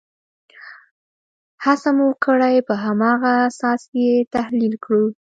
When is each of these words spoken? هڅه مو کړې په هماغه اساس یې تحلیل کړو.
هڅه 1.63 1.89
مو 1.97 2.07
کړې 2.25 2.55
په 2.67 2.73
هماغه 2.83 3.31
اساس 3.47 3.81
یې 4.01 4.11
تحلیل 4.35 4.73
کړو. 4.85 5.05